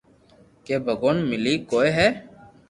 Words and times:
ڪي 0.65 0.75
ڀگوان 0.85 1.17
ملي 1.29 1.53
ڪوئي 1.69 1.89
ھي 1.97 2.07